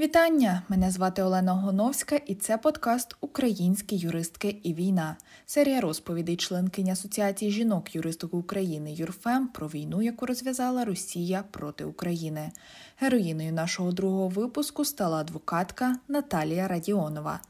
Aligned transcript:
Вітання! 0.00 0.62
Мене 0.68 0.90
звати 0.90 1.22
Олена 1.22 1.52
Гоновська, 1.52 2.16
і 2.26 2.34
це 2.34 2.58
подкаст 2.58 3.16
Українські 3.20 3.96
юристки 3.96 4.56
і 4.62 4.74
війна. 4.74 5.16
Серія 5.46 5.80
розповідей 5.80 6.36
членкині 6.36 6.90
Асоціації 6.90 7.50
жінок-юристок 7.50 8.34
України 8.34 8.92
Юрфем 8.92 9.48
про 9.48 9.66
війну, 9.66 10.02
яку 10.02 10.26
розв'язала 10.26 10.84
Росія 10.84 11.44
проти 11.50 11.84
України. 11.84 12.50
Героїною 12.96 13.52
нашого 13.52 13.92
другого 13.92 14.28
випуску 14.28 14.84
стала 14.84 15.16
адвокатка 15.16 15.96
Наталія 16.08 16.68
Радіонова. 16.68 17.40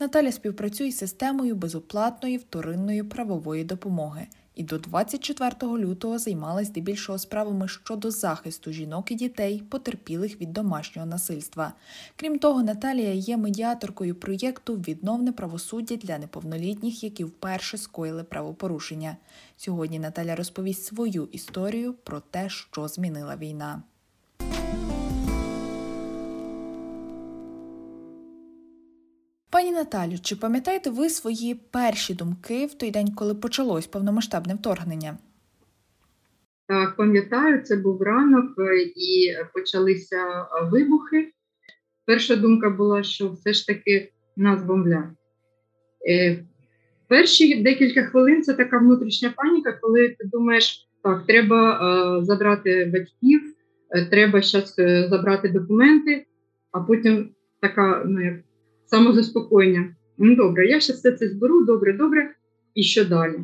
Наталя 0.00 0.32
співпрацює 0.32 0.90
з 0.90 0.98
системою 0.98 1.54
безоплатної 1.54 2.36
вторинної 2.36 3.02
правової 3.02 3.64
допомоги 3.64 4.26
і 4.54 4.62
до 4.62 4.78
24 4.78 5.72
лютого 5.78 6.18
займалась 6.18 6.66
здебільшого 6.66 7.18
справами 7.18 7.68
щодо 7.68 8.10
захисту 8.10 8.72
жінок 8.72 9.10
і 9.10 9.14
дітей, 9.14 9.62
потерпілих 9.68 10.40
від 10.40 10.52
домашнього 10.52 11.06
насильства. 11.06 11.72
Крім 12.16 12.38
того, 12.38 12.62
Наталія 12.62 13.12
є 13.12 13.36
медіаторкою 13.36 14.14
проєкту 14.14 14.74
Відновне 14.74 15.32
правосуддя 15.32 15.96
для 15.96 16.18
неповнолітніх, 16.18 17.04
які 17.04 17.24
вперше 17.24 17.78
скоїли 17.78 18.24
правопорушення. 18.24 19.16
Сьогодні 19.56 19.98
Наталя 19.98 20.36
розповість 20.36 20.84
свою 20.84 21.28
історію 21.32 21.94
про 22.04 22.20
те, 22.20 22.48
що 22.48 22.88
змінила 22.88 23.36
війна. 23.36 23.82
Наталю, 29.80 30.18
чи 30.22 30.36
пам'ятаєте 30.36 30.90
ви 30.90 31.10
свої 31.10 31.54
перші 31.54 32.14
думки 32.14 32.66
в 32.66 32.74
той 32.74 32.90
день, 32.90 33.14
коли 33.14 33.34
почалось 33.34 33.86
повномасштабне 33.86 34.54
вторгнення? 34.54 35.18
Так, 36.68 36.96
пам'ятаю, 36.96 37.62
це 37.62 37.76
був 37.76 38.02
ранок 38.02 38.58
е, 38.58 38.82
і 38.82 39.36
почалися 39.54 40.16
е, 40.16 40.64
вибухи. 40.70 41.32
Перша 42.06 42.36
думка 42.36 42.70
була, 42.70 43.02
що 43.02 43.28
все 43.28 43.52
ж 43.52 43.66
таки 43.66 44.12
нас 44.36 44.62
бомблять. 44.62 45.04
Е, 46.10 46.44
перші 47.08 47.62
декілька 47.62 48.02
хвилин 48.02 48.42
це 48.42 48.54
така 48.54 48.78
внутрішня 48.78 49.34
паніка, 49.36 49.72
коли 49.72 50.08
ти 50.08 50.28
думаєш, 50.32 50.88
так, 51.02 51.26
треба 51.26 52.20
забрати 52.22 52.84
батьків, 52.84 53.54
треба 54.10 54.42
зараз 54.42 54.74
забрати 55.10 55.48
документи, 55.48 56.26
а 56.72 56.80
потім 56.80 57.30
така, 57.60 58.02
ну 58.06 58.24
як 58.24 58.34
самозаспокоєння. 58.90 59.94
Ну, 60.18 60.36
добре, 60.36 60.66
я 60.66 60.80
ще 60.80 60.92
все 60.92 61.12
це 61.12 61.28
зберу, 61.28 61.64
добре, 61.64 61.92
добре. 61.92 62.34
І 62.74 62.82
що 62.82 63.04
далі? 63.04 63.34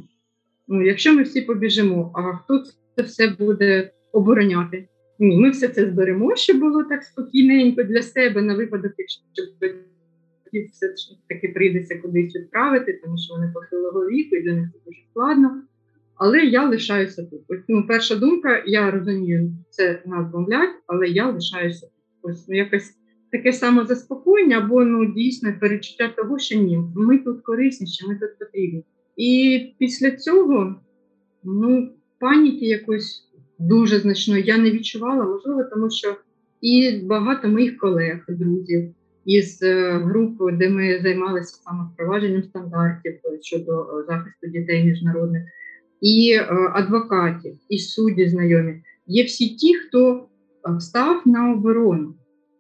Ну, 0.68 0.86
Якщо 0.86 1.14
ми 1.14 1.22
всі 1.22 1.42
побіжимо, 1.42 2.12
а 2.14 2.36
хто 2.36 2.64
це 2.96 3.02
все 3.02 3.28
буде 3.38 3.90
обороняти? 4.12 4.88
Ні, 5.18 5.36
ми 5.36 5.50
все 5.50 5.68
це 5.68 5.90
зберемо, 5.90 6.36
щоб 6.36 6.58
було 6.58 6.84
так 6.84 7.02
спокійненько 7.02 7.82
для 7.82 8.02
себе 8.02 8.42
на 8.42 8.54
випадок, 8.54 8.92
якщо 8.98 9.22
все 10.72 10.94
таки 11.28 11.48
прийдеться 11.48 11.98
кудись 11.98 12.36
відправити, 12.36 13.00
тому 13.04 13.18
що 13.18 13.34
вони 13.34 13.52
похилого 13.54 14.00
віку 14.06 14.36
і 14.36 14.42
для 14.42 14.52
них 14.52 14.68
це 14.72 14.78
дуже 14.86 14.98
складно. 15.10 15.62
Але 16.14 16.38
я 16.38 16.68
лишаюся 16.68 17.24
тут. 17.24 17.40
Ось, 17.48 17.64
ну, 17.68 17.86
Перша 17.86 18.14
думка, 18.14 18.62
я 18.66 18.90
розумію, 18.90 19.52
це 19.70 20.02
нас 20.06 20.32
бомблять, 20.32 20.70
але 20.86 21.08
я 21.08 21.30
лишаюся 21.30 21.86
тут. 21.86 21.92
Ось 22.22 22.48
ну, 22.48 22.56
якось 22.56 22.94
таке 23.36 23.52
самозаспокоєння, 23.52 24.58
або 24.58 24.84
ну 24.84 25.12
дійсно 25.12 25.52
перечуття 25.60 26.08
того, 26.16 26.38
що 26.38 26.58
ні, 26.58 26.78
ми 26.96 27.18
тут 27.18 27.42
корисні, 27.42 27.86
що 27.86 28.08
ми 28.08 28.14
тут 28.14 28.38
потрібні. 28.38 28.84
І 29.16 29.60
після 29.78 30.10
цього 30.10 30.74
ну, 31.44 31.92
паніки 32.20 32.66
якось 32.66 33.30
дуже 33.58 33.98
значної 33.98 34.42
я 34.42 34.58
не 34.58 34.70
відчувала, 34.70 35.24
можливо, 35.24 35.64
тому 35.64 35.90
що 35.90 36.16
і 36.60 37.00
багато 37.04 37.48
моїх 37.48 37.78
колег, 37.78 38.24
друзів 38.28 38.94
із 39.24 39.62
е, 39.62 39.92
групи, 39.92 40.52
де 40.52 40.68
ми 40.68 41.00
займалися 41.02 41.60
саме 41.64 41.84
впровадженням 41.92 42.42
стандартів 42.42 43.14
щодо 43.42 43.80
е, 43.82 44.04
захисту 44.08 44.46
дітей 44.46 44.84
міжнародних, 44.84 45.42
і 46.00 46.32
е, 46.32 46.46
адвокатів, 46.74 47.54
і 47.68 47.78
судді 47.78 48.28
знайомі, 48.28 48.82
є 49.06 49.24
всі 49.24 49.48
ті, 49.48 49.74
хто 49.74 50.28
став 50.78 51.22
на 51.24 51.52
оборону 51.52 52.14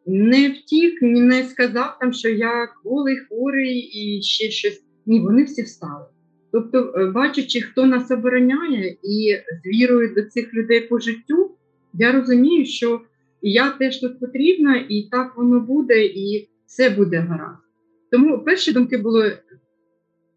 не 0.06 0.48
втік, 0.48 1.02
не 1.02 1.44
сказав 1.44 1.96
там, 2.00 2.12
що 2.12 2.28
я 2.28 2.68
голий, 2.84 3.16
хворий 3.16 3.78
і 3.78 4.22
ще 4.22 4.50
щось. 4.50 4.82
Ні, 5.06 5.20
вони 5.20 5.44
всі 5.44 5.62
встали. 5.62 6.06
Тобто, 6.52 6.94
е, 6.96 7.06
бачачи, 7.10 7.60
хто 7.60 7.86
нас 7.86 8.10
обороняє, 8.10 8.96
і 9.02 9.36
з 9.64 9.66
вірою 9.66 10.14
до 10.14 10.22
цих 10.22 10.54
людей 10.54 10.80
по 10.80 10.98
життю, 10.98 11.56
я 11.94 12.12
розумію, 12.12 12.66
що 12.66 13.00
я 13.42 13.70
теж 13.70 14.00
тут 14.00 14.20
потрібна, 14.20 14.86
і 14.88 15.08
так 15.10 15.36
воно 15.36 15.60
буде, 15.60 16.04
і 16.06 16.48
все 16.66 16.90
буде 16.90 17.16
гаразд. 17.16 17.62
Тому 18.10 18.44
перші 18.44 18.72
думки 18.72 18.98
були: 18.98 19.38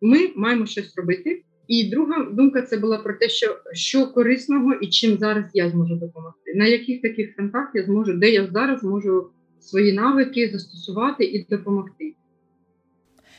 ми 0.01 0.29
маємо 0.35 0.65
щось 0.65 0.97
робити. 0.97 1.43
І 1.67 1.89
друга 1.89 2.27
думка 2.31 2.61
це 2.61 2.77
була 2.77 2.97
про 2.97 3.13
те, 3.13 3.29
що 3.29 3.57
що 3.73 4.07
корисного 4.07 4.73
і 4.73 4.87
чим 4.87 5.17
зараз 5.17 5.45
я 5.53 5.69
зможу 5.69 5.95
допомогти. 5.95 6.53
На 6.55 6.65
яких 6.65 7.01
таких 7.01 7.35
фронтах 7.35 7.71
я 7.73 7.83
зможу, 7.83 8.13
де 8.13 8.29
я 8.29 8.47
зараз 8.47 8.83
можу 8.83 9.29
свої 9.59 9.93
навики 9.93 10.49
застосувати 10.53 11.25
і 11.25 11.45
допомогти. 11.49 12.13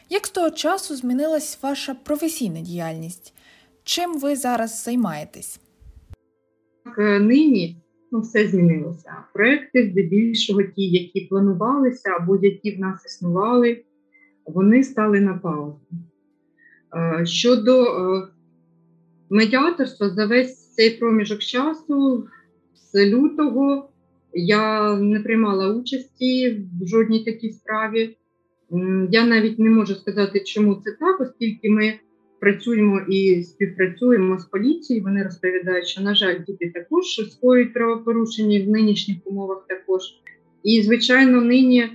Як 0.09 0.27
з 0.27 0.31
того 0.31 0.51
часу 0.51 0.97
змінилась 0.97 1.59
ваша 1.63 1.95
професійна 1.95 2.61
діяльність? 2.61 3.35
Чим 3.85 4.21
ви 4.21 4.37
зараз 4.37 4.85
займаєтесь? 4.85 5.61
Так, 6.85 6.99
е, 6.99 7.21
Нині 7.21 7.77
ну, 8.13 8.21
все 8.21 8.49
змінилося. 8.49 9.13
Проекти, 9.35 9.91
здебільшого, 9.91 10.63
ті, 10.63 10.91
які 10.91 11.21
планувалися 11.21 12.11
або 12.21 12.39
які 12.43 12.77
в 12.77 12.81
нас 12.81 13.07
існували, 13.07 13.85
вони 14.47 14.83
стали 14.85 15.21
на 15.21 15.35
паузу. 15.35 15.81
Е, 16.97 17.27
щодо 17.27 17.85
е, 17.85 18.29
медіаторства, 19.31 20.11
за 20.11 20.27
весь 20.27 20.75
цей 20.75 20.91
проміжок 20.91 21.39
часу 21.39 22.29
з 22.93 23.07
лютого 23.07 23.89
я 24.33 24.97
не 24.97 25.21
приймала 25.21 25.75
участі 25.75 26.51
в 26.81 26.87
жодній 26.87 27.25
такій 27.25 27.53
справі. 27.53 28.17
Я 29.11 29.27
навіть 29.27 29.59
не 29.59 29.71
можу 29.71 29.95
сказати, 29.95 30.41
чому 30.41 30.75
це 30.75 30.97
так, 31.01 31.21
оскільки 31.21 31.71
ми 31.71 31.95
працюємо 32.41 33.01
і 33.09 33.43
співпрацюємо 33.43 34.39
з 34.39 34.45
поліцією. 34.45 35.05
Вони 35.05 35.23
розповідають, 35.23 35.87
що, 35.87 36.03
на 36.03 36.15
жаль, 36.15 36.39
діти 36.47 36.71
також 36.75 37.07
скоюють 37.31 37.75
правопорушення 37.75 38.65
в 38.65 38.69
нинішніх 38.69 39.17
умовах 39.25 39.67
також. 39.69 40.03
І, 40.63 40.83
звичайно, 40.83 41.41
нині 41.41 41.89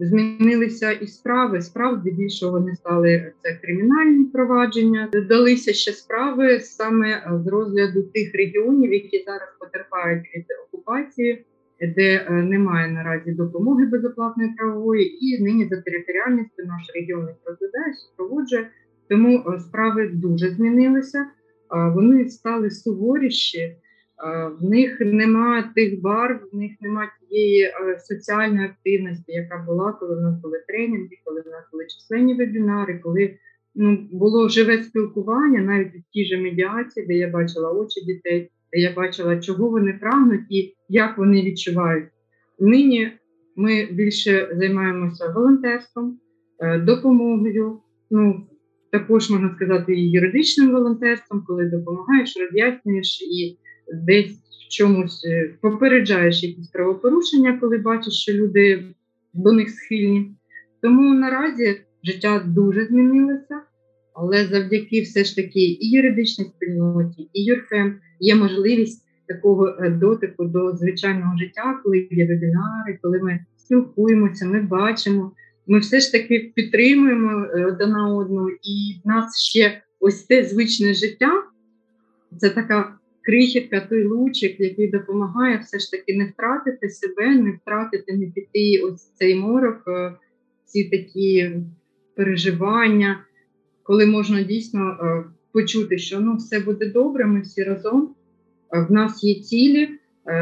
змінилися 0.00 0.92
і 0.92 1.06
справи. 1.06 1.62
Справ 1.62 2.00
здебільшого 2.00 2.52
вони 2.52 2.74
стали 2.74 3.32
це 3.42 3.58
кримінальні 3.62 4.24
провадження. 4.24 5.08
Додалися 5.12 5.72
ще 5.72 5.92
справи 5.92 6.60
саме 6.60 7.40
з 7.44 7.46
розгляду 7.46 8.02
тих 8.02 8.34
регіонів, 8.34 8.92
які 8.92 9.24
зараз 9.26 9.48
потерпають 9.60 10.24
від 10.36 10.44
окупації 10.68 11.44
де 11.86 12.26
е, 12.28 12.32
немає 12.32 12.92
наразі 12.92 13.32
допомоги 13.32 13.86
безоплатної 13.86 14.50
правової, 14.58 15.26
і 15.26 15.42
нині 15.42 15.68
за 15.68 15.80
територіальністю 15.80 16.62
наш 16.66 16.90
регіон 16.94 17.28
їх 17.28 17.36
розглядає, 17.46 17.94
супроводжує. 17.94 18.68
Тому 19.08 19.38
е, 19.38 19.60
справи 19.60 20.08
дуже 20.08 20.50
змінилися, 20.50 21.26
вони 21.94 22.28
стали 22.28 22.70
суворіші, 22.70 23.76
в 24.60 24.64
них 24.64 25.00
немає 25.00 25.64
тих 25.74 26.00
барв, 26.00 26.40
в 26.52 26.56
них 26.56 26.72
немає 26.80 27.08
тієї 27.28 27.62
е, 27.62 27.98
соціальної 27.98 28.66
активності, 28.66 29.32
яка 29.32 29.64
була, 29.66 29.92
коли 29.92 30.16
в 30.16 30.20
нас 30.20 30.40
були 30.40 30.64
тренінги, 30.68 31.18
коли 31.24 31.40
в 31.40 31.46
нас 31.46 31.64
були 31.72 31.84
численні 31.86 32.34
вебінари, 32.34 32.98
коли 32.98 33.38
ну, 33.74 34.08
було 34.12 34.48
живе 34.48 34.82
спілкування, 34.82 35.60
навіть 35.60 35.94
в 35.94 36.12
тій 36.12 36.24
же 36.24 36.40
медіації, 36.40 37.06
де 37.06 37.14
я 37.14 37.28
бачила 37.28 37.72
очі 37.72 38.04
дітей 38.04 38.50
я 38.72 38.92
бачила, 38.92 39.40
чого 39.40 39.68
вони 39.68 39.92
прагнуть 39.92 40.46
і 40.50 40.74
як 40.88 41.18
вони 41.18 41.42
відчувають. 41.42 42.08
Нині 42.60 43.12
ми 43.56 43.88
більше 43.92 44.48
займаємося 44.52 45.32
волонтерством, 45.36 46.18
е, 46.60 46.78
допомогою. 46.78 47.78
Ну, 48.10 48.46
також 48.92 49.30
можна 49.30 49.54
сказати, 49.56 49.94
і 49.94 50.10
юридичним 50.10 50.72
волонтерством, 50.72 51.44
коли 51.46 51.64
допомагаєш, 51.64 52.36
роз'яснюєш 52.36 53.22
і 53.22 53.58
десь 54.06 54.32
в 54.32 54.72
чомусь 54.72 55.24
е, 55.26 55.54
попереджаєш 55.60 56.42
якісь 56.42 56.68
правопорушення, 56.68 57.58
коли 57.60 57.78
бачиш, 57.78 58.14
що 58.14 58.32
люди 58.32 58.84
до 59.34 59.52
них 59.52 59.70
схильні. 59.70 60.36
Тому 60.82 61.14
наразі 61.14 61.80
життя 62.04 62.44
дуже 62.46 62.86
змінилося, 62.86 63.60
але 64.14 64.46
завдяки 64.46 65.00
все 65.00 65.24
ж 65.24 65.36
таки 65.36 65.60
і 65.60 65.90
юридичній 65.90 66.44
спільноті, 66.44 67.28
і 67.32 67.44
юрфем 67.44 67.94
є 68.22 68.34
можливість 68.34 69.04
такого 69.28 69.68
е, 69.68 69.90
дотику 69.90 70.44
до 70.44 70.76
звичайного 70.76 71.36
життя, 71.38 71.80
коли 71.84 72.08
є 72.10 72.26
вебінари, 72.26 72.98
коли 73.02 73.18
ми 73.18 73.40
спілкуємося, 73.56 74.46
ми 74.46 74.60
бачимо. 74.60 75.32
Ми 75.66 75.78
все 75.78 76.00
ж 76.00 76.12
таки 76.12 76.52
підтримуємо 76.54 77.44
е, 77.44 77.66
одна 77.66 78.14
одну, 78.14 78.48
і 78.50 79.00
в 79.04 79.08
нас 79.08 79.40
ще 79.40 79.82
ось 80.00 80.22
те 80.22 80.44
звичне 80.44 80.94
життя. 80.94 81.42
Це 82.38 82.50
така 82.50 82.98
крихітка, 83.22 83.80
той 83.80 84.04
лучик, 84.04 84.60
який 84.60 84.90
допомагає 84.90 85.58
все 85.58 85.78
ж 85.78 85.90
таки 85.90 86.16
не 86.16 86.24
втратити 86.24 86.88
себе, 86.88 87.34
не 87.34 87.50
втратити, 87.52 88.16
не 88.16 88.26
піти 88.26 88.82
ось 88.84 89.12
цей 89.14 89.34
морок, 89.34 89.82
е, 89.88 90.12
ці 90.64 90.84
такі 90.84 91.50
переживання, 92.16 93.24
коли 93.82 94.06
можна 94.06 94.42
дійсно 94.42 94.80
е, 94.80 95.24
почути, 95.52 95.98
що 95.98 96.20
ну 96.20 96.36
все 96.36 96.60
буде 96.60 96.90
добре, 96.90 97.26
ми 97.26 97.40
всі 97.40 97.62
разом. 97.62 98.14
Е, 98.74 98.86
в 98.88 98.92
нас 98.92 99.24
є 99.24 99.42
цілі, 99.42 99.88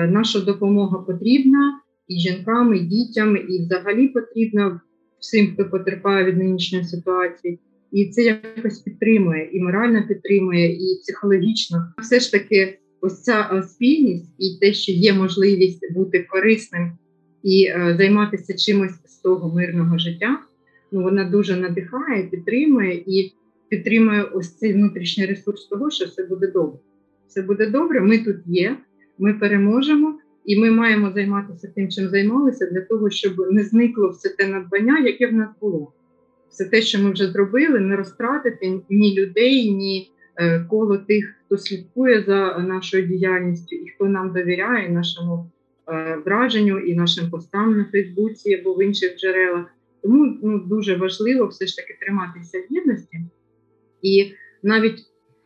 наша 0.08 0.40
допомога 0.40 0.98
потрібна 0.98 1.80
і 2.08 2.18
жінкам, 2.18 2.74
і 2.74 2.80
дітям, 2.80 3.36
і 3.36 3.62
взагалі 3.62 4.08
потрібна 4.08 4.80
всім, 5.20 5.52
хто 5.54 5.70
потерпає 5.70 6.24
від 6.24 6.36
нинішньої 6.36 6.84
ситуації. 6.84 7.58
І 7.92 8.08
це 8.08 8.22
якось 8.22 8.78
підтримує, 8.78 9.50
і 9.52 9.60
морально 9.60 10.06
підтримує, 10.08 10.72
і 10.74 11.00
психологічно. 11.02 11.92
Все 12.02 12.20
ж 12.20 12.32
таки, 12.32 12.78
ось 13.00 13.22
ця 13.22 13.50
е, 13.52 13.62
спільність 13.62 14.34
і 14.38 14.58
те, 14.60 14.72
що 14.72 14.92
є 14.92 15.14
можливість 15.14 15.92
бути 15.92 16.26
корисним 16.30 16.92
і 17.42 17.64
е, 17.64 17.94
займатися 17.98 18.56
чимось 18.56 18.94
з 19.04 19.18
того 19.18 19.54
мирного 19.54 19.98
життя. 19.98 20.38
Ну 20.92 21.02
вона 21.02 21.30
дуже 21.30 21.56
надихає, 21.56 22.22
підтримує 22.22 23.04
і 23.06 23.32
підтримує 23.70 24.22
ось 24.22 24.56
цей 24.56 24.72
внутрішній 24.72 25.26
ресурс 25.26 25.66
того, 25.66 25.90
що 25.90 26.04
все 26.04 26.26
буде 26.26 26.46
добре. 26.46 26.78
Все 27.26 27.42
буде 27.42 27.70
добре. 27.70 28.00
Ми 28.00 28.18
тут 28.18 28.36
є, 28.46 28.76
ми 29.18 29.34
переможемо, 29.34 30.18
і 30.44 30.60
ми 30.60 30.70
маємо 30.70 31.12
займатися 31.12 31.72
тим, 31.74 31.88
чим 31.88 32.08
займалися, 32.08 32.66
для 32.72 32.80
того, 32.80 33.10
щоб 33.10 33.32
не 33.50 33.64
зникло 33.64 34.08
все 34.08 34.28
те 34.28 34.48
надбання, 34.48 34.98
яке 34.98 35.26
в 35.26 35.32
нас 35.32 35.48
було 35.60 35.92
все 36.50 36.64
те, 36.64 36.82
що 36.82 37.02
ми 37.02 37.12
вже 37.12 37.26
зробили, 37.30 37.80
не 37.80 37.96
розтратити 37.96 38.80
ні 38.90 39.18
людей, 39.18 39.72
ні 39.72 40.10
е, 40.36 40.64
коло 40.70 40.96
тих, 40.96 41.34
хто 41.46 41.58
слідкує 41.58 42.22
за 42.22 42.58
нашою 42.58 43.06
діяльністю 43.06 43.76
і 43.76 43.88
хто 43.88 44.04
нам 44.04 44.32
довіряє 44.32 44.88
нашому 44.88 45.50
е, 45.88 46.18
враженню 46.26 46.78
і 46.78 46.94
нашим 46.94 47.30
постам 47.30 47.76
на 47.78 47.84
Фейсбуці 47.84 48.54
або 48.54 48.74
в 48.74 48.82
інших 48.82 49.16
джерелах. 49.16 49.66
Тому 50.02 50.38
ну, 50.42 50.58
дуже 50.58 50.96
важливо 50.96 51.46
все 51.46 51.66
ж 51.66 51.76
таки 51.76 51.98
триматися 52.00 52.58
в 52.58 52.74
єдності. 52.74 53.20
І 54.02 54.32
навіть 54.62 54.98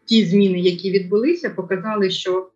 ті 0.07 0.25
зміни, 0.25 0.61
які 0.61 0.91
відбулися, 0.91 1.51
показали, 1.51 2.11
що 2.11 2.39
е, 2.39 2.47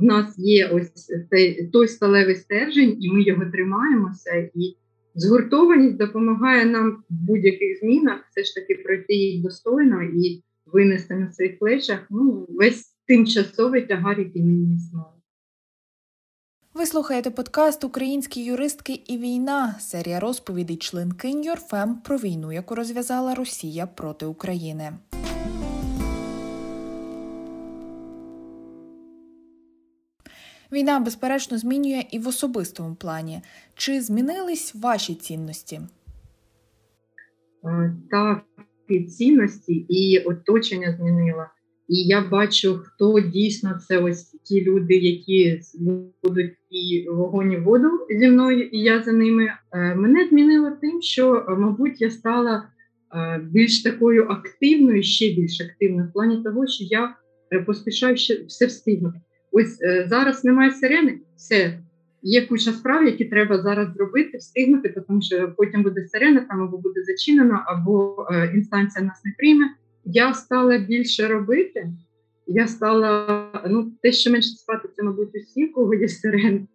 в 0.00 0.02
нас 0.02 0.38
є 0.38 0.66
ось 0.66 1.10
цей 1.30 1.66
той 1.66 1.88
сталевий 1.88 2.36
стержень, 2.36 2.96
і 3.00 3.12
ми 3.12 3.22
його 3.22 3.44
тримаємося. 3.44 4.50
і 4.54 4.76
Згуртованість 5.14 5.96
допомагає 5.96 6.66
нам 6.66 7.04
в 7.10 7.14
будь-яких 7.14 7.78
змінах 7.78 8.20
все 8.30 8.44
ж 8.44 8.54
таки 8.54 8.74
пройти 8.74 9.14
їх 9.14 9.42
достойно 9.42 10.02
і 10.02 10.44
винести 10.66 11.14
на 11.14 11.32
своїх 11.32 11.58
плечах 11.58 11.98
ну, 12.10 12.46
весь 12.48 12.96
тимчасовий 13.06 13.86
тягар, 13.86 14.18
який 14.18 14.42
нині 14.42 14.74
існує. 14.74 15.04
Ви 16.74 16.86
слухаєте 16.86 17.30
подкаст 17.30 17.84
Українські 17.84 18.44
юристки 18.44 19.00
і 19.06 19.18
війна, 19.18 19.76
серія 19.80 20.20
розповідей 20.20 20.76
членкинь 20.76 21.44
Юрфем 21.44 21.96
про 22.04 22.16
війну, 22.16 22.52
яку 22.52 22.74
розв'язала 22.74 23.34
Росія 23.34 23.86
проти 23.86 24.26
України. 24.26 24.92
Війна, 30.74 31.00
безперечно, 31.00 31.58
змінює 31.58 32.04
і 32.10 32.18
в 32.18 32.28
особистому 32.28 32.94
плані. 32.94 33.40
Чи 33.74 34.00
змінились 34.00 34.74
ваші 34.74 35.14
цінності? 35.14 35.80
Е, 37.64 37.96
так, 38.10 38.44
і 38.88 39.04
цінності 39.04 39.72
і 39.88 40.18
оточення 40.18 40.96
змінила. 40.98 41.50
І 41.88 42.02
я 42.02 42.20
бачу, 42.20 42.80
хто 42.84 43.20
дійсно 43.20 43.80
це 43.88 43.98
ось 43.98 44.24
ті 44.24 44.64
люди, 44.64 44.94
які 44.94 45.60
будуть 46.22 46.52
і 46.70 47.06
вогонь 47.10 47.52
і 47.52 47.56
воду 47.56 47.88
зі 48.20 48.28
мною, 48.28 48.62
і 48.62 48.78
я 48.78 49.02
за 49.02 49.12
ними. 49.12 49.48
Е, 49.72 49.94
мене 49.94 50.28
змінило 50.28 50.70
тим, 50.80 51.02
що, 51.02 51.46
мабуть, 51.58 52.00
я 52.00 52.10
стала 52.10 52.68
е, 53.14 53.38
більш 53.38 53.82
такою 53.82 54.28
активною, 54.28 55.02
ще 55.02 55.34
більш 55.34 55.60
активною 55.60 56.08
в 56.08 56.12
плані 56.12 56.42
того, 56.42 56.66
що 56.66 56.84
я 56.84 57.16
поспішаю 57.66 58.16
ще 58.16 58.44
все 58.44 58.66
встигнути. 58.66 59.20
Ось 59.56 59.82
е, 59.82 60.06
зараз 60.08 60.44
немає 60.44 60.70
сирени, 60.70 61.18
все. 61.36 61.78
Є 62.22 62.46
куча 62.46 62.72
справ, 62.72 63.04
які 63.04 63.24
треба 63.24 63.62
зараз 63.62 63.94
зробити, 63.94 64.38
встигнути, 64.38 65.04
тому 65.08 65.22
що 65.22 65.52
потім 65.56 65.82
буде 65.82 66.06
сирена, 66.08 66.40
там 66.40 66.62
або 66.62 66.78
буде 66.78 67.02
зачинено, 67.02 67.62
або 67.66 68.26
е, 68.30 68.52
інстанція 68.54 69.04
нас 69.04 69.24
не 69.24 69.32
прийме. 69.38 69.64
Я 70.04 70.34
стала 70.34 70.78
більше 70.78 71.28
робити. 71.28 71.88
Я 72.46 72.66
стала, 72.66 73.48
ну, 73.70 73.92
те, 74.02 74.12
що 74.12 74.30
менше 74.30 74.48
спати, 74.48 74.88
це, 74.96 75.02
мабуть, 75.02 75.34
усі, 75.34 75.66
кого 75.66 75.94
є 75.94 76.08
сирен. 76.08 76.68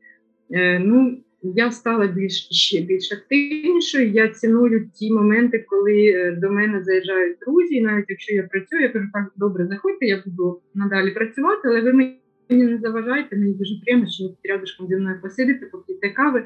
Е, 0.51 0.79
ну, 0.79 1.17
я 1.43 1.71
стала 1.71 2.07
більш 2.07 2.47
ще 2.51 2.81
більш 2.81 3.11
активнішою. 3.11 4.09
Я 4.09 4.27
ціную 4.27 4.89
ті 4.93 5.13
моменти, 5.13 5.65
коли 5.67 6.07
е, 6.07 6.31
до 6.41 6.51
мене 6.51 6.83
заїжджають 6.83 7.37
друзі. 7.39 7.75
І 7.75 7.81
навіть 7.81 8.05
якщо 8.07 8.35
я 8.35 8.43
працюю, 8.43 8.81
я 8.81 8.89
кажу, 8.89 9.05
так 9.13 9.31
добре, 9.35 9.67
заходьте, 9.67 10.05
я 10.05 10.23
буду 10.25 10.61
надалі 10.75 11.11
працювати, 11.11 11.61
але 11.65 11.81
ви 11.81 11.93
мені 11.93 12.18
мені 12.49 12.63
не 12.63 12.77
заважайте, 12.77 13.35
мені 13.35 13.53
дуже 13.53 13.81
приємно, 13.81 14.07
що 14.07 14.23
ви 14.23 14.29
рядышком 14.29 14.87
зі 14.87 14.95
мною 14.95 15.21
посидите, 15.21 15.65
поп'єте 15.65 16.09
кави. 16.09 16.43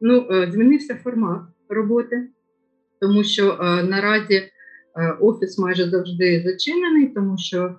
Ну, 0.00 0.26
е, 0.30 0.50
Змінився 0.52 0.94
формат 0.94 1.42
роботи, 1.68 2.28
тому 3.00 3.24
що 3.24 3.58
е, 3.60 3.82
наразі 3.82 4.34
е, 4.34 4.50
офіс 5.20 5.58
майже 5.58 5.90
завжди 5.90 6.42
зачинений, 6.46 7.06
тому 7.06 7.38
що 7.38 7.74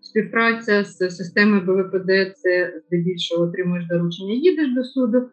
співпраця 0.00 0.84
з 0.84 1.10
системою 1.10 1.62
БВПД 1.62 2.36
це 2.36 2.80
здебільшого 2.86 3.44
отримуєш 3.44 3.86
доручення, 3.86 4.34
їдеш 4.34 4.74
до 4.74 4.84
суду. 4.84 5.28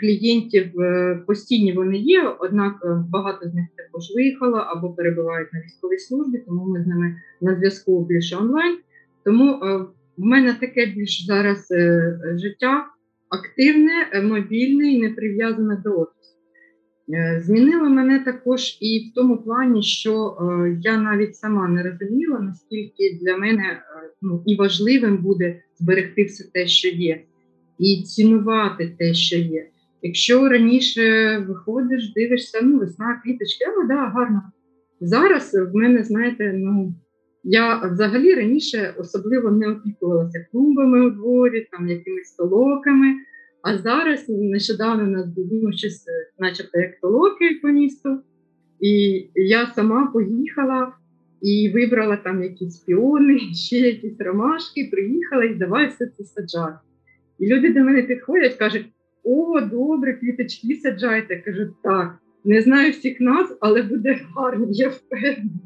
Клієнтів 0.00 0.72
постійні 1.26 1.72
вони 1.72 1.96
є, 1.96 2.36
однак 2.38 2.74
багато 3.10 3.48
з 3.48 3.54
них 3.54 3.66
також 3.76 4.04
виїхало 4.16 4.56
або 4.56 4.90
перебувають 4.90 5.52
на 5.52 5.60
військовій 5.60 5.98
службі, 5.98 6.38
тому 6.38 6.64
ми 6.64 6.82
з 6.82 6.86
ними 6.86 7.16
на 7.40 7.56
зв'язку 7.56 8.04
більше 8.04 8.36
онлайн. 8.36 8.78
Тому 9.24 9.60
у 10.18 10.26
мене 10.26 10.54
таке 10.60 10.86
більш 10.86 11.26
зараз 11.26 11.70
е, 11.70 12.18
життя 12.34 12.86
активне, 13.28 14.10
е, 14.12 14.22
мобільне 14.22 14.92
і 14.92 15.02
не 15.02 15.10
прив'язане 15.10 15.82
до 15.84 15.90
офісу. 15.90 16.36
Е, 17.14 17.40
змінило 17.44 17.88
мене 17.88 18.18
також 18.20 18.78
і 18.80 19.10
в 19.10 19.14
тому 19.14 19.42
плані, 19.42 19.82
що 19.82 20.36
я 20.80 20.96
навіть 20.96 21.36
сама 21.36 21.68
не 21.68 21.82
розуміла, 21.82 22.40
наскільки 22.40 23.18
для 23.22 23.36
мене 23.36 23.82
ну, 24.22 24.42
і 24.46 24.56
важливим 24.56 25.16
буде 25.16 25.62
зберегти 25.78 26.24
все 26.24 26.44
те, 26.52 26.66
що 26.66 26.88
є, 26.88 27.22
і 27.78 28.02
цінувати 28.02 28.96
те, 28.98 29.14
що 29.14 29.36
є. 29.36 29.68
Якщо 30.02 30.48
раніше 30.48 31.38
виходиш, 31.48 32.12
дивишся, 32.12 32.58
ну, 32.62 32.78
весна, 32.78 33.20
квіточки, 33.24 33.64
а 33.64 33.86
да, 33.86 33.94
гарно. 33.94 34.42
Зараз 35.00 35.54
в 35.54 35.76
мене, 35.76 36.04
знаєте, 36.04 36.52
ну. 36.56 36.94
Я 37.48 37.90
взагалі 37.92 38.34
раніше 38.34 38.94
особливо 38.98 39.50
не 39.50 39.68
опікувалася 39.68 40.46
клумбами 40.52 41.06
у 41.06 41.10
дворі, 41.10 41.68
там 41.72 41.88
якимись 41.88 42.32
толоками. 42.32 43.14
А 43.62 43.78
зараз 43.78 44.24
нещодавно 44.28 45.04
у 45.04 45.06
нас 45.06 45.26
було 45.26 45.72
щось, 45.72 46.04
начебто, 46.38 46.78
як 46.78 47.00
толоки 47.00 47.58
по 47.62 47.68
місту. 47.68 48.20
І 48.80 49.24
я 49.34 49.66
сама 49.66 50.06
поїхала 50.06 50.92
і 51.42 51.70
вибрала 51.74 52.16
там 52.16 52.42
якісь 52.42 52.76
піони, 52.76 53.38
ще 53.54 53.76
якісь 53.76 54.20
ромашки, 54.20 54.88
приїхала 54.92 55.44
і 55.44 55.54
давай 55.54 55.88
все 55.88 56.06
це 56.06 56.24
саджати. 56.24 56.78
І 57.38 57.46
люди 57.46 57.72
до 57.72 57.80
мене 57.80 58.02
підходять, 58.02 58.54
кажуть: 58.54 58.86
О, 59.24 59.60
добре, 59.60 60.14
квіточки 60.14 60.74
саджайте. 60.82 61.34
Я 61.34 61.40
кажу, 61.40 61.74
так, 61.82 62.18
не 62.44 62.62
знаю 62.62 62.92
всіх 62.92 63.20
нас, 63.20 63.56
але 63.60 63.82
буде 63.82 64.20
гарно, 64.34 64.66
я 64.70 64.88
впевнена. 64.88 65.60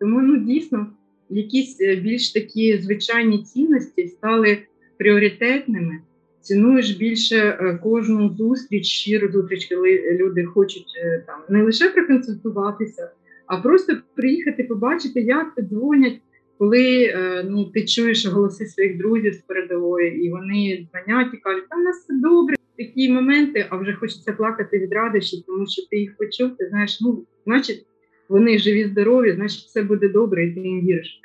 Тому 0.00 0.20
ну 0.20 0.36
дійсно 0.36 0.86
якісь 1.30 1.80
е, 1.80 1.96
більш 1.96 2.32
такі 2.32 2.78
звичайні 2.78 3.42
цінності 3.42 4.08
стали 4.08 4.58
пріоритетними. 4.98 6.00
Цінуєш 6.40 6.90
більше 6.90 7.36
е, 7.36 7.78
кожну 7.82 8.34
зустріч, 8.34 8.86
щиру 8.86 9.32
зустріч, 9.32 9.66
коли 9.66 10.18
люди 10.20 10.44
хочуть 10.44 10.92
е, 11.04 11.24
там 11.26 11.40
не 11.48 11.62
лише 11.62 11.88
проконсультуватися, 11.88 13.10
а 13.46 13.56
просто 13.56 13.96
приїхати, 14.14 14.64
побачити, 14.64 15.20
як 15.20 15.54
дзвонять, 15.60 16.20
коли 16.58 17.14
ну, 17.44 17.64
ти 17.64 17.84
чуєш 17.84 18.26
голоси 18.26 18.66
своїх 18.66 18.98
друзів 18.98 19.34
з 19.34 19.38
передової, 19.38 20.24
і 20.24 20.30
вони 20.30 20.88
дзвонять 20.90 21.34
і 21.34 21.36
кажуть, 21.36 21.68
там 21.70 21.82
нас 21.82 21.96
все 21.96 22.14
добре. 22.14 22.56
Такі 22.78 23.12
моменти, 23.12 23.66
а 23.70 23.76
вже 23.76 23.92
хочеться 23.92 24.32
плакати 24.32 24.78
від 24.78 24.92
радощі, 24.92 25.44
тому 25.46 25.66
що 25.66 25.82
ти 25.90 25.96
їх 25.96 26.16
почув, 26.16 26.56
ти 26.56 26.68
знаєш, 26.68 27.00
ну, 27.00 27.26
значить, 27.46 27.86
вони 28.28 28.58
живі, 28.58 28.84
здорові, 28.84 29.32
значить 29.32 29.64
все 29.64 29.82
буде 29.82 30.08
добре, 30.08 30.46
і 30.46 30.54
ти 30.54 30.60
їм 30.60 30.86
віриш. 30.86 31.20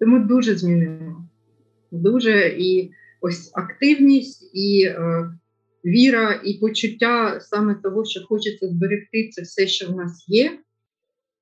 Тому 0.00 0.18
дуже 0.18 0.54
змінило. 0.54 1.24
Дуже 1.90 2.56
і 2.58 2.90
ось 3.20 3.50
активність, 3.54 4.50
і 4.54 4.82
е, 4.84 5.30
віра, 5.84 6.40
і 6.44 6.54
почуття 6.54 7.40
саме 7.40 7.74
того, 7.74 8.04
що 8.04 8.20
хочеться 8.26 8.68
зберегти 8.68 9.28
це 9.28 9.42
все, 9.42 9.66
що 9.66 9.86
в 9.86 9.96
нас 9.96 10.24
є. 10.28 10.58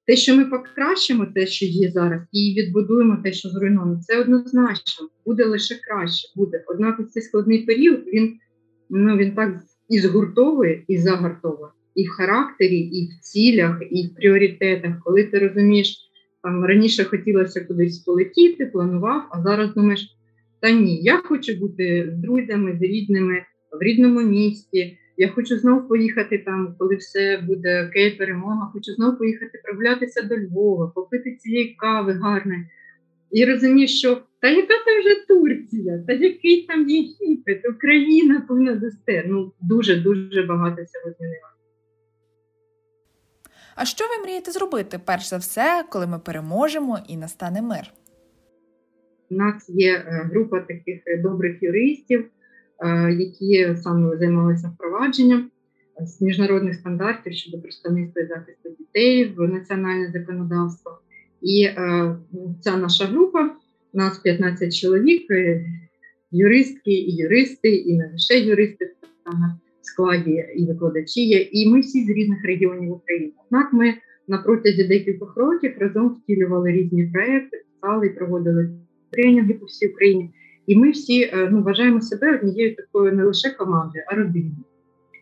те, 0.07 0.17
що 0.17 0.37
ми 0.37 0.45
покращимо, 0.45 1.27
те, 1.27 1.47
що 1.47 1.67
є 1.67 1.91
зараз, 1.91 2.23
і 2.33 2.55
відбудуємо 2.59 3.19
те, 3.25 3.33
що 3.33 3.49
зруйновано, 3.49 4.01
це 4.03 4.21
однозначно 4.21 5.09
буде 5.27 5.45
лише 5.45 5.75
краще. 5.75 6.29
Буде 6.37 6.65
однак 6.67 7.11
цей 7.11 7.23
складний 7.23 7.67
період 7.67 8.05
він 8.07 8.39
ну 8.91 9.17
він 9.17 9.35
так 9.35 9.63
і 9.89 9.99
згуртовує, 9.99 10.85
і 10.89 10.99
загартовує, 10.99 11.71
і 11.97 12.07
в 12.07 12.11
характері, 12.11 12.79
і 12.79 13.09
в 13.09 13.21
цілях, 13.21 13.79
і 13.91 14.07
в 14.07 14.15
пріоритетах. 14.15 14.93
Коли 15.05 15.25
ти 15.25 15.39
розумієш, 15.39 15.97
там 16.43 16.65
раніше 16.65 17.05
хотілося 17.05 17.65
кудись 17.65 17.99
полетіти, 17.99 18.67
планував, 18.67 19.23
а 19.31 19.43
зараз 19.43 19.75
думаєш, 19.75 20.17
та 20.61 20.71
ні, 20.71 21.03
я 21.03 21.17
хочу 21.17 21.57
бути 21.57 22.09
з 22.13 22.19
друзями, 22.19 22.77
з 22.81 22.83
рідними 22.83 23.43
в 23.81 23.83
рідному 23.83 24.21
місті. 24.21 24.99
Я 25.17 25.29
хочу 25.29 25.59
знову 25.59 25.89
поїхати 25.89 26.39
там, 26.39 26.75
коли 26.79 26.97
все 26.97 27.43
буде 27.47 27.87
окей, 27.89 28.11
перемога. 28.11 28.71
Хочу 28.73 28.93
знову 28.93 29.19
поїхати 29.19 29.61
прогулятися 29.65 30.23
до 30.23 30.37
Львова, 30.37 30.93
попити 30.95 31.37
цієї 31.37 31.75
кави 31.79 32.13
гарної. 32.13 32.67
І 33.31 33.45
розумію, 33.45 33.89
що 33.89 34.21
та 34.41 34.49
яка 34.49 34.75
це 34.85 35.01
вже 35.01 35.27
Турція, 35.29 36.05
та 36.07 36.13
який 36.13 36.63
там 36.63 36.89
Єгипет, 36.89 37.69
Україна 37.75 38.45
повинна 38.49 38.75
дасте. 38.75 39.25
Ну 39.29 39.53
дуже 39.61 39.97
дуже 39.97 40.43
багато 40.43 40.83
всього 40.83 41.15
змінилося. 41.19 41.56
А 43.77 43.85
що 43.85 44.05
ви 44.05 44.23
мрієте 44.23 44.51
зробити 44.51 45.01
перш 45.05 45.29
за 45.29 45.37
все, 45.37 45.85
коли 45.91 46.07
ми 46.07 46.19
переможемо 46.19 46.99
і 47.09 47.17
настане 47.17 47.63
мир? 47.63 47.93
У 49.31 49.35
нас 49.35 49.69
є 49.69 49.95
е, 49.95 50.31
група 50.33 50.61
таких 50.61 51.03
добрих 51.23 51.63
юристів, 51.63 52.25
е, 52.79 53.13
які 53.13 53.77
саме 53.77 54.17
займалися 54.17 54.69
впровадженням 54.69 55.51
е, 56.01 56.07
з 56.07 56.23
міжнародних 56.23 56.75
стандартів 56.75 57.33
щодо 57.33 57.63
представництва 57.63 58.23
і 58.23 58.27
захисту 58.27 58.69
дітей 58.79 59.35
в 59.37 59.41
національне 59.41 60.11
законодавство. 60.13 60.99
І 61.43 61.69
ця 62.61 62.77
наша 62.77 63.05
група, 63.05 63.51
нас 63.93 64.19
15 64.19 64.77
чоловік, 64.81 65.27
юристки 66.31 66.91
і 66.91 67.17
юристи, 67.17 67.77
і 67.77 67.97
не 67.97 68.11
лише 68.13 68.41
юристи 68.41 68.85
в 68.85 69.25
складі 69.87 70.45
і 70.57 70.67
викладачі 70.67 71.21
є, 71.27 71.49
і 71.53 71.71
ми 71.71 71.81
всі 71.81 72.05
з 72.05 72.09
різних 72.09 72.45
регіонів 72.45 72.93
України. 72.93 73.33
Однак 73.47 73.73
ми 73.73 73.95
на 74.29 74.39
протязі 74.39 74.85
декількох 74.85 75.37
років 75.37 75.73
разом 75.79 76.09
втілювали 76.09 76.73
різні 76.73 77.11
проекти, 77.15 77.63
писали 77.87 78.07
і 78.07 78.11
проводили 78.11 78.71
тренінги 79.13 79.55
по 79.55 79.67
всій 79.67 79.89
Україні. 79.89 80.31
І 80.67 80.77
ми 80.77 80.91
всі 80.91 81.23
е, 81.23 81.49
ну, 81.53 81.63
вважаємо 81.63 82.01
себе 82.01 82.35
однією 82.35 82.77
такою 82.77 83.13
не 83.13 83.25
лише 83.25 83.51
командою, 83.51 84.05
а 84.09 84.15
родиною. 84.15 84.65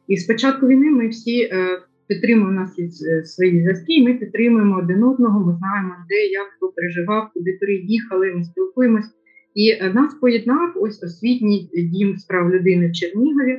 І 0.08 0.16
з 0.16 0.26
початку 0.26 0.66
війни 0.66 0.90
ми 0.90 1.08
всі 1.08 1.42
е, 1.42 1.78
підтримуємо 2.06 2.60
нас 2.60 2.78
е, 2.78 3.24
свої 3.24 3.60
зв'язки, 3.60 4.02
ми 4.02 4.14
підтримуємо 4.14 4.78
один 4.78 5.02
одного, 5.02 5.46
ми 5.46 5.58
знаємо, 5.58 5.94
де 6.08 6.26
як 6.26 6.46
хто 6.56 6.68
переживав, 6.68 7.30
куди 7.34 7.58
переїхали, 7.60 8.32
ми 8.34 8.44
спілкуємось. 8.44 9.10
І 9.54 9.82
нас 9.94 10.14
поєднав 10.14 10.72
ось 10.76 11.02
освітній 11.02 11.70
дім 11.74 12.16
справ 12.16 12.50
людини 12.54 12.88
в 12.88 12.92
Чернігові, 12.92 13.58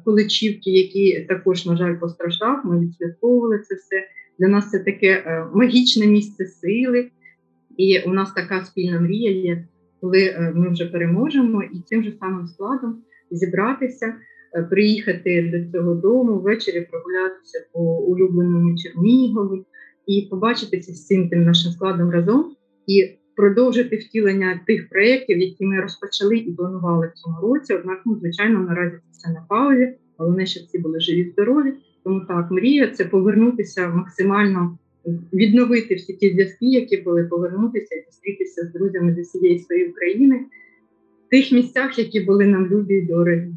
в 0.00 0.04
Куличівці, 0.04 0.70
який 0.70 1.24
також, 1.24 1.66
на 1.66 1.76
жаль, 1.76 2.00
постраждав. 2.00 2.60
Ми 2.64 2.80
відслідковували 2.80 3.58
це 3.58 3.74
все. 3.74 4.08
Для 4.38 4.48
нас 4.48 4.70
це 4.70 4.78
таке 4.78 5.44
магічне 5.54 6.06
місце 6.06 6.46
сили. 6.46 7.10
І 7.76 8.00
у 8.06 8.12
нас 8.12 8.32
така 8.32 8.64
спільна 8.64 9.00
мрія 9.00 9.30
є, 9.30 9.64
коли 10.00 10.18
е, 10.18 10.52
ми 10.54 10.70
вже 10.70 10.86
переможемо, 10.86 11.62
і 11.62 11.80
цим 11.86 12.02
же 12.02 12.12
самим 12.20 12.46
складом 12.46 13.02
зібратися, 13.30 14.14
е, 14.54 14.62
приїхати 14.62 15.50
до 15.52 15.72
цього 15.72 15.94
дому, 15.94 16.38
ввечері 16.38 16.80
прогулятися 16.90 17.66
по 17.72 17.80
улюбленому 17.80 18.76
Чернігові 18.76 19.64
і 20.06 20.28
побачитися 20.30 20.92
з 20.92 21.06
цим 21.06 21.28
тим 21.28 21.44
нашим 21.44 21.72
складом 21.72 22.10
разом 22.10 22.56
і 22.86 23.18
продовжити 23.40 23.96
втілення 23.96 24.60
тих 24.66 24.88
проєктів, 24.88 25.38
які 25.38 25.66
ми 25.66 25.80
розпочали 25.80 26.36
і 26.36 26.52
планували 26.52 27.06
в 27.06 27.18
цьому 27.18 27.36
році. 27.42 27.74
Однак, 27.74 28.02
ну, 28.06 28.16
звичайно, 28.16 28.60
наразі 28.60 28.96
це 29.10 29.30
на 29.30 29.46
паузі, 29.48 29.92
головне, 30.16 30.46
щоб 30.46 30.62
всі 30.62 30.78
були 30.78 31.00
живі, 31.00 31.30
здорові. 31.32 31.72
Тому 32.04 32.20
так, 32.20 32.50
мрія 32.50 32.86
це 32.88 33.04
повернутися 33.04 33.88
максимально 33.88 34.78
відновити 35.32 35.94
всі 35.94 36.12
ті 36.12 36.30
зв'язки, 36.30 36.66
які 36.66 36.96
були, 36.96 37.24
повернутися 37.24 37.94
і 37.94 38.04
зустрітися 38.06 38.62
з 38.62 38.72
друзями 38.72 39.14
зі 39.14 39.20
всієї 39.20 39.58
своєї 39.58 39.88
України 39.88 40.44
в 41.26 41.30
тих 41.30 41.52
місцях, 41.52 41.98
які 41.98 42.20
були 42.20 42.46
нам 42.46 42.66
любі 42.66 42.94
і 42.94 43.06
дорогі. 43.06 43.48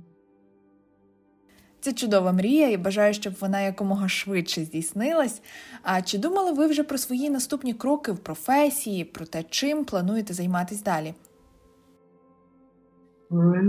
Це 1.84 1.94
чудова 1.94 2.32
мрія, 2.32 2.70
і 2.70 2.78
бажаю, 2.78 3.14
щоб 3.14 3.34
вона 3.40 3.62
якомога 3.62 4.08
швидше 4.08 4.64
здійснилась. 4.64 5.42
А 5.82 6.02
чи 6.02 6.18
думали 6.18 6.52
ви 6.52 6.68
вже 6.68 6.84
про 6.84 6.98
свої 6.98 7.30
наступні 7.30 7.74
кроки 7.74 8.12
в 8.12 8.18
професії, 8.18 9.04
про 9.04 9.26
те, 9.26 9.44
чим 9.50 9.86
плануєте 9.86 10.34
займатися 10.34 10.84
далі? 10.86 11.14
Е, 13.32 13.64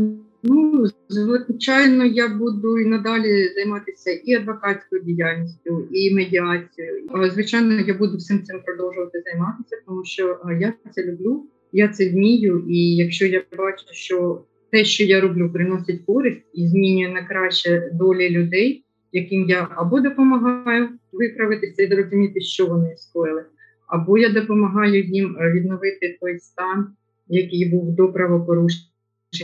Ну, 0.47 0.87
звичайно, 1.09 2.05
я 2.05 2.29
буду 2.29 2.79
і 2.79 2.85
надалі 2.85 3.49
займатися 3.55 4.11
і 4.11 4.35
адвокатською 4.35 5.03
діяльністю, 5.03 5.89
і 5.93 6.15
медіацією. 6.15 7.09
Звичайно, 7.33 7.75
я 7.75 7.95
буду 7.95 8.17
всім 8.17 8.45
цим 8.45 8.61
продовжувати 8.61 9.23
займатися, 9.25 9.83
тому 9.87 10.05
що 10.05 10.39
я 10.61 10.73
це 10.91 11.05
люблю, 11.05 11.47
я 11.73 11.89
це 11.89 12.11
вмію. 12.11 12.65
І 12.69 12.97
якщо 12.97 13.27
я 13.27 13.43
бачу, 13.59 13.85
що 13.91 14.43
те, 14.75 14.85
що 14.85 15.05
я 15.05 15.21
роблю, 15.21 15.53
приносить 15.53 16.05
користь 16.07 16.43
і 16.55 16.69
змінює 16.69 17.09
на 17.09 17.23
краще 17.23 17.91
долі 17.93 18.31
людей, 18.31 18.85
яким 19.13 19.49
я 19.49 19.69
або 19.77 20.01
допомагаю 20.01 20.89
виправитися 21.13 21.83
і 21.83 21.87
зрозуміти, 21.87 22.41
що 22.41 22.67
вони 22.67 22.97
скоїли, 22.97 23.45
або 23.87 24.19
я 24.19 24.29
допомагаю 24.29 25.05
їм 25.05 25.37
відновити 25.55 26.19
той 26.21 26.39
стан, 26.39 26.87
який 27.29 27.71
був 27.71 27.97
до 27.97 28.13
правопорушення 28.13 28.93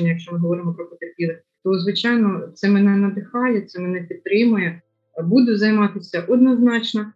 якщо 0.09 0.33
ми 0.33 0.39
говоримо 0.39 0.75
про 0.75 0.87
потерпілих, 0.87 1.39
то 1.65 1.79
звичайно 1.79 2.49
це 2.55 2.71
мене 2.71 2.97
надихає, 2.97 3.61
це 3.61 3.81
мене 3.81 4.01
підтримує. 4.01 4.81
Буду 5.25 5.57
займатися 5.57 6.25
однозначно. 6.29 7.13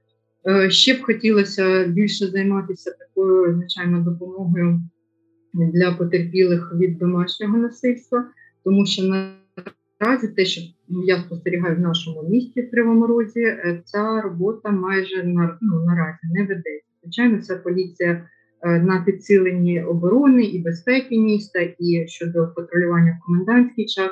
Е, 0.49 0.71
ще 0.71 0.95
б 0.95 1.03
хотілося 1.03 1.85
більше 1.85 2.27
займатися 2.27 2.95
такою 2.99 3.55
звичайно 3.55 4.01
допомогою 4.01 4.81
для 5.55 5.93
потерпілих 5.93 6.75
від 6.75 6.99
домашнього 6.99 7.59
насильства, 7.59 8.27
тому 8.65 8.87
що 8.87 9.03
наразі 9.03 10.29
те, 10.29 10.45
що 10.45 10.61
я 10.89 11.19
спостерігаю 11.19 11.77
в 11.77 11.81
нашому 11.81 12.29
місті 12.29 12.63
в 12.63 12.71
Кривому 12.71 13.07
Розі, 13.07 13.41
е, 13.41 13.83
ця 13.85 14.21
робота 14.21 14.71
майже 14.71 15.25
на 15.25 15.59
ну, 15.61 15.85
наразі 15.85 16.19
не 16.35 16.41
ведеться. 16.41 16.91
Звичайно, 17.03 17.43
ця 17.43 17.57
поліція 17.57 18.29
Е, 18.65 18.81
на 18.81 19.03
підсиленні 19.07 19.83
оборони 19.83 20.45
і 20.45 20.59
безпеки 20.59 21.19
міста, 21.19 21.61
і 21.79 22.05
щодо 22.07 22.49
патрулювання 22.57 23.19
в 23.21 23.27
комендантський 23.27 23.87
час. 23.87 24.11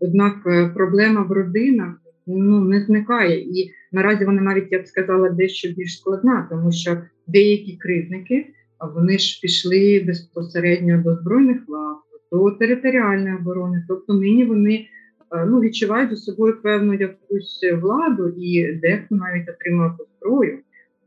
Однак 0.00 0.34
е, 0.46 0.68
проблема 0.74 1.22
в 1.22 1.32
родинах 1.32 1.94
ну 2.26 2.60
не 2.60 2.84
зникає, 2.84 3.40
і 3.40 3.70
наразі 3.92 4.24
вона 4.24 4.42
навіть 4.42 4.72
я 4.72 4.78
б 4.78 4.86
сказала 4.86 5.28
дещо 5.28 5.68
більш 5.76 5.98
складна, 5.98 6.46
тому 6.50 6.72
що 6.72 6.98
деякі 7.26 7.76
кривдники 7.76 8.46
вони 8.94 9.18
ж 9.18 9.40
пішли 9.42 10.04
безпосередньо 10.06 11.02
до 11.02 11.16
збройних 11.16 11.68
лав, 11.68 11.96
до 12.32 12.50
територіальної 12.50 13.36
оборони, 13.36 13.84
тобто 13.88 14.14
нині 14.14 14.44
вони 14.44 14.74
е, 15.36 15.46
ну 15.46 15.60
відчувають 15.60 16.10
за 16.10 16.16
собою 16.16 16.62
певну 16.62 16.94
якусь 16.94 17.60
владу 17.82 18.28
і 18.28 18.72
дехто 18.72 19.14
навіть 19.14 19.48
отримав 19.48 19.96
зброю 20.20 20.58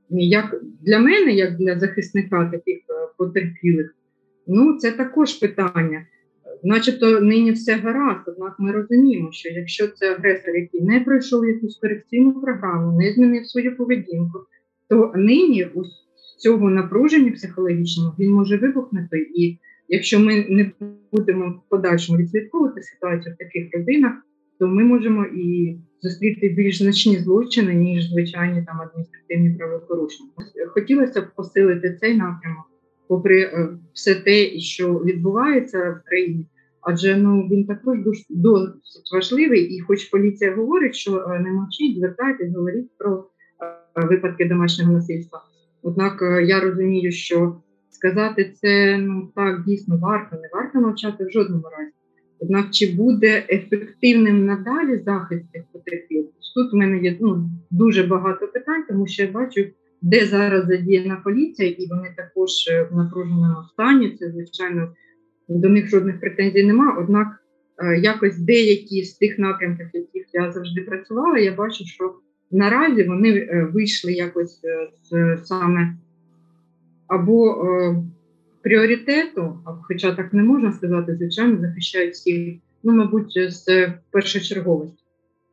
як 0.10 0.56
для 0.82 1.00
мене, 1.00 1.32
як 1.32 1.58
для 1.58 1.80
захисника 1.80 2.46
таких 2.46 2.78
е, 2.78 3.08
потерпілих, 3.18 3.96
ну 4.48 4.78
це 4.78 4.92
також 4.92 5.34
питання. 5.34 6.06
Начебто 6.64 7.22
нині 7.22 7.52
все 7.52 7.76
гаразд, 7.76 8.22
однак 8.28 8.56
ми 8.60 8.72
розуміємо, 8.72 9.32
що 9.32 9.50
якщо 9.50 9.88
це 9.88 10.14
агресор, 10.14 10.56
який 10.56 10.82
не 10.82 11.00
пройшов 11.00 11.48
якусь 11.48 11.80
корекційну 11.80 12.42
програму, 12.42 13.00
не 13.00 13.14
змінив 13.14 13.46
свою 13.46 13.78
поведінку, 13.78 14.40
то 14.90 15.14
нині 15.16 15.68
цього 16.38 16.70
напруження 16.70 17.32
психологічного 17.32 18.16
він 18.20 18.32
може 18.32 18.58
вибухнути. 18.58 19.20
І 19.36 19.58
якщо 19.88 20.20
ми 20.20 20.46
не 20.50 20.72
будемо 21.12 21.50
в 21.50 21.70
подальшому 21.70 22.20
відслідковувати 22.20 22.82
ситуацію 22.82 23.36
в 23.36 23.38
таких 23.38 23.70
родинах, 23.74 24.14
то 24.60 24.68
ми 24.68 24.84
можемо 24.84 25.26
і 25.26 25.78
зустріти 26.02 26.50
більш 26.50 26.78
значні 26.78 27.18
злочини, 27.18 27.74
ніж 27.74 28.10
звичайні 28.10 28.64
там 28.66 28.82
адміністративні 28.82 29.50
правопорушення. 29.50 30.30
Хотілося 30.68 31.22
б 31.22 31.26
посилити 31.36 31.98
цей 32.02 32.18
напрямок, 32.18 32.66
попри 33.08 33.42
е, 33.42 33.70
все 33.94 34.16
те, 34.16 34.60
що 34.60 34.94
відбувається 34.94 35.80
в 35.92 36.10
країні. 36.10 36.46
Адже 36.82 37.18
ну 37.18 37.48
він 37.52 37.66
також 37.66 37.98
досить 38.30 39.14
важливий, 39.16 39.62
і 39.62 39.80
хоч 39.80 40.06
поліція 40.06 40.56
говорить, 40.56 40.96
що 40.96 41.18
е, 41.18 41.40
не 41.40 41.52
мовчіть, 41.52 41.98
звертайтесь, 41.98 42.56
говоріть 42.56 42.98
про 42.98 43.26
е, 43.98 44.06
випадки 44.06 44.46
домашнього 44.46 44.92
насильства. 44.92 45.42
Однак 45.86 46.22
я 46.48 46.60
розумію, 46.60 47.12
що 47.12 47.62
сказати 47.90 48.54
це 48.62 48.98
ну 48.98 49.32
так 49.36 49.64
дійсно 49.66 49.98
варто, 49.98 50.36
не 50.36 50.50
варто 50.54 50.80
мовчати 50.80 51.26
в 51.26 51.32
жодному 51.32 51.64
разі. 51.78 51.92
Однак 52.40 52.72
чи 52.72 52.94
буде 52.94 53.46
ефективним 53.50 54.46
надалі 54.46 54.98
захист 55.06 55.52
цих 55.52 55.64
потерпілих? 55.74 56.30
Тут 56.56 56.74
в 56.74 56.76
мене 56.76 56.98
є 56.98 57.18
ну, 57.22 57.50
дуже 57.72 58.04
багато 58.04 58.48
питань, 58.48 58.84
тому 58.90 59.08
що 59.08 59.24
я 59.24 59.32
бачу 59.32 59.66
де 60.02 60.26
зараз 60.26 60.68
задіяна 60.68 61.16
поліція, 61.16 61.70
і 61.70 61.88
вони 61.88 62.14
також 62.18 62.52
в 62.92 62.98
напруженому 62.98 63.64
стані. 63.74 64.18
Це 64.20 64.32
звичайно 64.32 64.94
до 65.48 65.70
них 65.70 65.90
жодних 65.90 66.20
претензій 66.20 66.64
нема. 66.64 66.98
Однак 67.00 67.28
якось 68.02 68.40
деякі 68.40 69.04
з 69.04 69.18
тих 69.18 69.40
напрямків, 69.40 69.90
яких 69.94 70.26
я 70.34 70.52
завжди 70.52 70.82
працювала, 70.82 71.38
я 71.38 71.56
бачу, 71.56 71.86
що 71.86 72.14
наразі 72.52 73.04
вони 73.04 73.50
вийшли 73.74 74.14
якось 74.14 74.62
з 75.04 75.38
саме 75.44 75.96
або 77.08 77.56
пріоритету, 78.66 79.60
хоча 79.82 80.16
так 80.16 80.34
не 80.34 80.44
можна 80.44 80.72
сказати, 80.72 81.16
звичайно, 81.16 81.60
захищають 81.62 82.14
всіх, 82.14 82.56
ну, 82.84 82.94
мабуть, 82.94 83.40
з 83.50 83.94
першочерговості. 84.12 85.04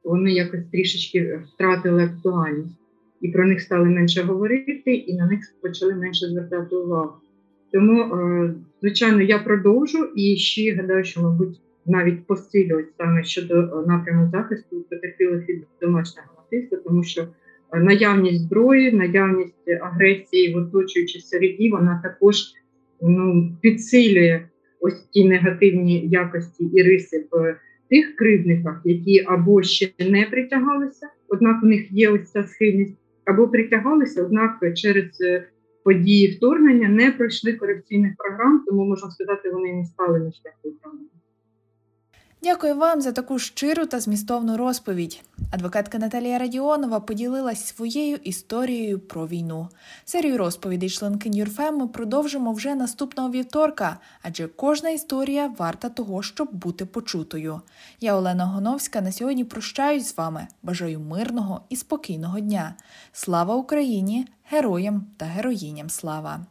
Вони 0.05 0.33
якось 0.33 0.65
трішечки 0.73 1.41
втратили 1.55 2.05
актуальність, 2.05 2.79
і 3.21 3.29
про 3.29 3.47
них 3.47 3.61
стали 3.61 3.85
менше 3.85 4.23
говорити, 4.23 4.95
і 4.95 5.17
на 5.17 5.27
них 5.27 5.41
почали 5.63 5.95
менше 5.95 6.27
звертати 6.27 6.77
увагу. 6.77 7.13
Тому, 7.73 8.03
е, 8.03 8.55
звичайно, 8.81 9.23
я 9.23 9.39
продовжу 9.39 10.05
і 10.17 10.37
ще 10.37 10.75
гадаю, 10.75 11.05
що, 11.05 11.23
мабуть, 11.23 11.61
навіть 11.87 12.27
посилюють 12.27 12.89
саме 12.99 13.25
щодо 13.25 13.85
напряму 13.87 14.31
захисту 14.31 14.87
потерпілих 14.91 15.49
від 15.49 15.65
домашнього 15.81 16.29
насильства, 16.53 16.79
тому 16.79 17.03
що 17.03 17.23
е, 17.23 17.81
наявність 17.81 18.43
зброї, 18.43 18.93
наявність 18.93 19.69
агресії 19.83 20.55
в 20.55 20.57
оточуючій 20.57 21.21
середі, 21.21 21.71
вона 21.71 22.01
також 22.03 22.37
ну, 23.01 23.53
підсилює 23.61 24.49
ось 24.81 25.03
ті 25.13 25.29
негативні 25.29 26.09
якості 26.09 26.65
і 26.65 26.83
риси 26.83 27.27
в 27.31 27.57
тих 27.91 28.17
кривдниках, 28.17 28.81
які 28.85 29.25
або 29.27 29.63
ще 29.63 29.89
не 29.99 30.27
притягалися, 30.31 31.09
однак 31.29 31.63
у 31.63 31.67
них 31.67 31.93
є 31.93 32.11
ось 32.11 32.31
ця 32.31 32.43
схильність, 32.43 32.99
або 33.25 33.49
притягалися, 33.49 34.25
однак 34.25 34.75
через 34.75 35.21
е, 35.21 35.49
події 35.85 36.37
вторгнення 36.37 36.89
не 36.89 37.13
пройшли 37.13 37.53
корекційних 37.53 38.13
програм, 38.17 38.65
тому 38.67 38.85
можна 38.85 39.11
сказати, 39.11 39.51
вони 39.51 39.73
не 39.73 39.85
стали 39.85 40.19
на 40.19 40.33
шляху 40.33 40.59
виправлення. 40.65 41.09
Дякую 42.45 42.77
вам 42.77 43.01
за 43.01 43.13
таку 43.13 43.39
щиру 43.39 43.87
та 43.87 44.01
змістовну 44.01 44.57
розповідь. 44.57 45.23
Адвокатка 45.53 45.99
Наталія 45.99 46.39
Радіонова 46.39 47.01
поділилась 47.01 47.65
своєю 47.65 48.17
історією 48.17 49.01
про 49.01 49.27
війну. 49.27 49.69
Серію 50.05 50.39
розповідей 50.39 50.91
членкинь 50.91 51.37
Юрфем 51.37 51.77
ми 51.77 51.89
продовжимо 51.89 52.53
вже 52.53 52.75
наступного 52.75 53.31
вівторка, 53.31 53.99
адже 54.23 54.49
кожна 54.49 54.91
історія 54.91 55.55
варта 55.59 55.89
того, 55.89 56.23
щоб 56.23 56.49
бути 56.53 56.87
почутою. 56.87 57.61
Я 58.01 58.17
Олена 58.17 58.47
Гоновська 58.47 59.01
на 59.01 59.13
сьогодні 59.13 59.45
прощаюсь 59.45 60.07
з 60.07 60.17
вами. 60.17 60.47
Бажаю 60.63 61.01
мирного 61.01 61.61
і 61.69 61.77
спокійного 61.77 62.41
дня. 62.41 62.75
Слава 63.13 63.55
Україні! 63.55 64.27
Героям 64.51 65.07
та 65.17 65.25
героїням 65.25 65.91
слава! 65.91 66.47